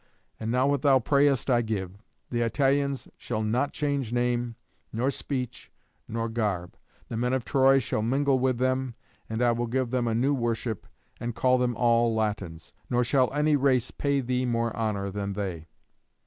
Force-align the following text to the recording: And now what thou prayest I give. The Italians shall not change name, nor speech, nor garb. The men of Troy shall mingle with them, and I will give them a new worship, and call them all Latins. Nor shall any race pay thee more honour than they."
And 0.39 0.49
now 0.49 0.65
what 0.65 0.81
thou 0.81 0.97
prayest 0.97 1.47
I 1.51 1.61
give. 1.61 1.91
The 2.31 2.41
Italians 2.41 3.07
shall 3.19 3.43
not 3.43 3.71
change 3.71 4.11
name, 4.11 4.55
nor 4.91 5.11
speech, 5.11 5.69
nor 6.07 6.27
garb. 6.27 6.75
The 7.09 7.17
men 7.17 7.33
of 7.33 7.45
Troy 7.45 7.77
shall 7.77 8.01
mingle 8.01 8.39
with 8.39 8.57
them, 8.57 8.95
and 9.29 9.43
I 9.43 9.51
will 9.51 9.67
give 9.67 9.91
them 9.91 10.07
a 10.07 10.15
new 10.15 10.33
worship, 10.33 10.87
and 11.19 11.35
call 11.35 11.59
them 11.59 11.75
all 11.77 12.15
Latins. 12.15 12.73
Nor 12.89 13.03
shall 13.03 13.31
any 13.31 13.55
race 13.55 13.91
pay 13.91 14.21
thee 14.21 14.43
more 14.43 14.75
honour 14.75 15.11
than 15.11 15.33
they." 15.33 15.67